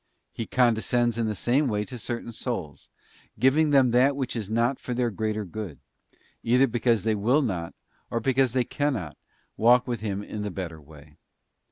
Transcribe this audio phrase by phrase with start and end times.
[0.17, 2.89] '* He condescends in the same way to certain souls,
[3.37, 5.77] giving them that which is not for their greater good,
[6.41, 7.75] either because they will not,
[8.09, 9.15] or because they cannot,
[9.57, 11.17] walk with Him in the better way.